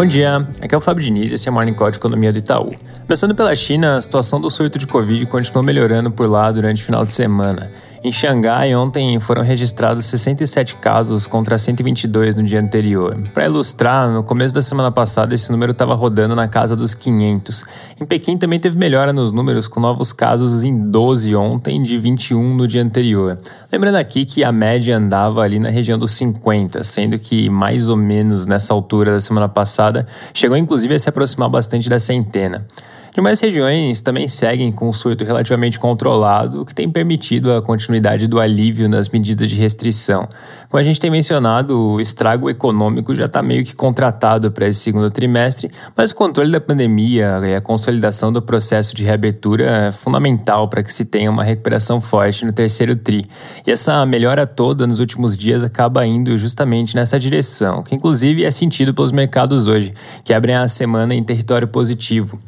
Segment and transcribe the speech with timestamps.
[0.00, 2.32] Bom dia, aqui é o Fábio Diniz e esse é o Morning Call de Economia
[2.32, 2.74] do Itaú.
[3.02, 6.86] Começando pela China, a situação do surto de Covid continuou melhorando por lá durante o
[6.86, 7.70] final de semana.
[8.02, 13.14] Em Xangai, ontem foram registrados 67 casos contra 122 no dia anterior.
[13.34, 17.62] Para ilustrar, no começo da semana passada esse número estava rodando na casa dos 500.
[18.00, 22.54] Em Pequim também teve melhora nos números, com novos casos em 12 ontem, de 21
[22.54, 23.38] no dia anterior.
[23.70, 27.98] Lembrando aqui que a média andava ali na região dos 50, sendo que mais ou
[27.98, 32.66] menos nessa altura da semana passada chegou inclusive a se aproximar bastante da centena.
[33.12, 38.28] Demais regiões também seguem com um surto relativamente controlado, o que tem permitido a continuidade
[38.28, 40.28] do alívio nas medidas de restrição.
[40.70, 44.78] Como a gente tem mencionado, o estrago econômico já está meio que contratado para esse
[44.78, 49.90] segundo trimestre, mas o controle da pandemia e a consolidação do processo de reabertura é
[49.90, 53.26] fundamental para que se tenha uma recuperação forte no terceiro TRI.
[53.66, 58.50] E essa melhora toda nos últimos dias acaba indo justamente nessa direção, que inclusive é
[58.52, 62.38] sentido pelos mercados hoje, que abrem a semana em território positivo.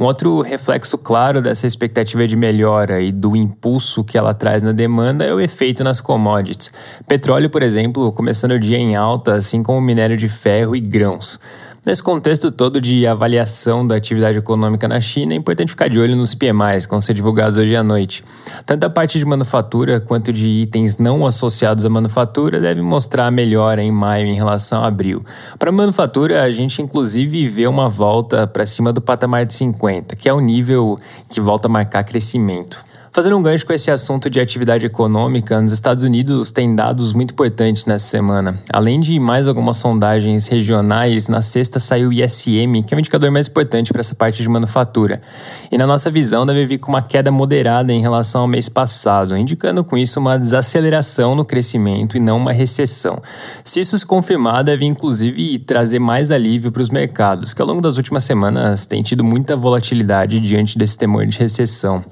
[0.00, 4.72] Um outro reflexo claro dessa expectativa de melhora e do impulso que ela traz na
[4.72, 6.72] demanda é o efeito nas commodities.
[7.06, 7.69] Petróleo, por exemplo,
[8.14, 11.38] começando o dia em alta, assim como minério de ferro e grãos.
[11.84, 16.14] Nesse contexto todo de avaliação da atividade econômica na China, é importante ficar de olho
[16.14, 18.22] nos PMIs, que vão ser divulgados hoje à noite.
[18.66, 23.82] Tanto a parte de manufatura quanto de itens não associados à manufatura devem mostrar melhora
[23.82, 25.24] em maio em relação a abril.
[25.58, 30.16] Para a manufatura, a gente inclusive vê uma volta para cima do patamar de 50,
[30.16, 32.89] que é o nível que volta a marcar crescimento.
[33.12, 37.32] Fazendo um gancho com esse assunto de atividade econômica, nos Estados Unidos tem dados muito
[37.32, 38.60] importantes nessa semana.
[38.72, 43.28] Além de mais algumas sondagens regionais, na sexta saiu o ISM, que é o indicador
[43.32, 45.20] mais importante para essa parte de manufatura.
[45.72, 49.36] E na nossa visão deve vir com uma queda moderada em relação ao mês passado,
[49.36, 53.20] indicando com isso uma desaceleração no crescimento e não uma recessão.
[53.64, 57.82] Se isso se confirmar, deve inclusive trazer mais alívio para os mercados, que ao longo
[57.82, 62.04] das últimas semanas têm tido muita volatilidade diante desse temor de recessão.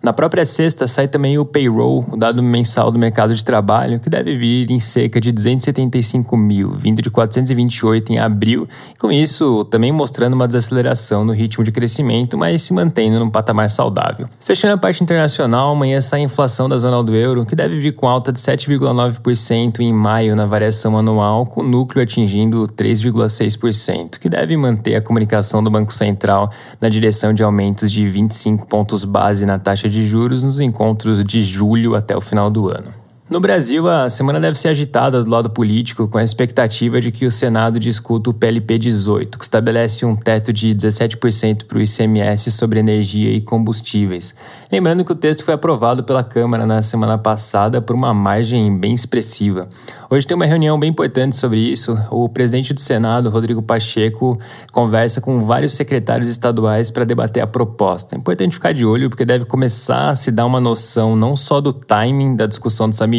[0.00, 4.08] Na própria sexta sai também o payroll, o dado mensal do mercado de trabalho, que
[4.08, 9.90] deve vir em cerca de 275 mil, vindo de 428 em abril, com isso também
[9.90, 14.28] mostrando uma desaceleração no ritmo de crescimento, mas se mantendo num patamar saudável.
[14.40, 17.92] Fechando a parte internacional, amanhã sai a inflação da zona do euro, que deve vir
[17.92, 24.28] com alta de 7,9% em maio na variação anual, com o núcleo atingindo 3,6%, que
[24.28, 29.44] deve manter a comunicação do Banco Central na direção de aumentos de 25 pontos base
[29.44, 32.92] na taxa taxa de juros nos encontros de julho até o final do ano.
[33.30, 37.26] No Brasil, a semana deve ser agitada do lado político, com a expectativa de que
[37.26, 42.50] o Senado discuta o PLP 18, que estabelece um teto de 17% para o ICMS
[42.50, 44.34] sobre energia e combustíveis.
[44.72, 48.94] Lembrando que o texto foi aprovado pela Câmara na semana passada por uma margem bem
[48.94, 49.68] expressiva.
[50.10, 51.98] Hoje tem uma reunião bem importante sobre isso.
[52.10, 54.38] O presidente do Senado, Rodrigo Pacheco,
[54.72, 58.16] conversa com vários secretários estaduais para debater a proposta.
[58.16, 61.60] É importante ficar de olho, porque deve começar a se dar uma noção não só
[61.60, 63.17] do timing da discussão dessa medida,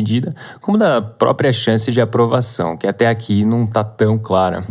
[0.61, 4.63] como da própria chance de aprovação, que até aqui não está tão clara.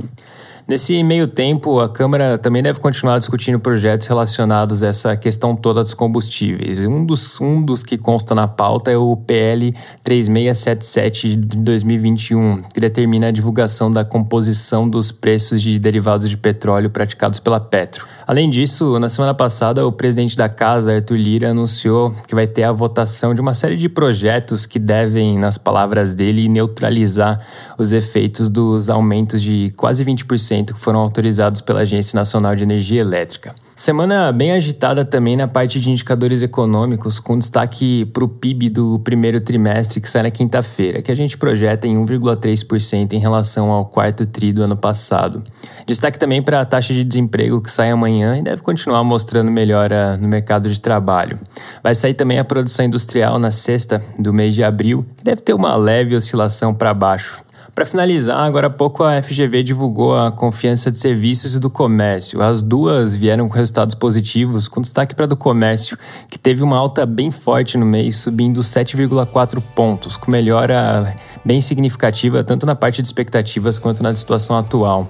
[0.68, 5.82] Nesse meio tempo, a Câmara também deve continuar discutindo projetos relacionados a essa questão toda
[5.82, 6.84] dos combustíveis.
[6.84, 9.74] Um dos, um dos que consta na pauta é o PL
[10.04, 16.90] 3677 de 2021, que determina a divulgação da composição dos preços de derivados de petróleo
[16.90, 18.06] praticados pela Petro.
[18.26, 22.64] Além disso, na semana passada, o presidente da casa, Arthur Lira, anunciou que vai ter
[22.64, 27.38] a votação de uma série de projetos que devem, nas palavras dele, neutralizar
[27.78, 33.00] os efeitos dos aumentos de quase 20% que foram autorizados pela Agência Nacional de Energia
[33.00, 33.54] Elétrica.
[33.78, 38.98] Semana bem agitada também na parte de indicadores econômicos, com destaque para o PIB do
[38.98, 43.86] primeiro trimestre, que sai na quinta-feira, que a gente projeta em 1,3% em relação ao
[43.86, 45.44] quarto tri do ano passado.
[45.86, 50.16] Destaque também para a taxa de desemprego, que sai amanhã e deve continuar mostrando melhora
[50.16, 51.38] no mercado de trabalho.
[51.80, 55.54] Vai sair também a produção industrial na sexta do mês de abril, que deve ter
[55.54, 57.47] uma leve oscilação para baixo.
[57.78, 62.42] Para finalizar, agora há pouco a FGV divulgou a confiança de serviços e do comércio.
[62.42, 65.96] As duas vieram com resultados positivos, com destaque para a do comércio,
[66.28, 71.14] que teve uma alta bem forte no mês, subindo 7,4 pontos, com melhora
[71.44, 75.08] bem significativa tanto na parte de expectativas quanto na situação atual.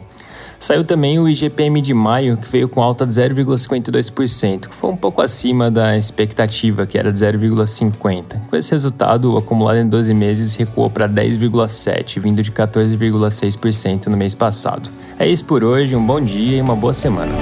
[0.61, 4.97] Saiu também o IGPM de maio, que veio com alta de 0,52%, que foi um
[4.97, 8.49] pouco acima da expectativa, que era de 0,50%.
[8.49, 14.17] Com esse resultado, o acumulado em 12 meses recuou para 10,7%, vindo de 14,6% no
[14.17, 14.91] mês passado.
[15.19, 17.33] É isso por hoje, um bom dia e uma boa semana.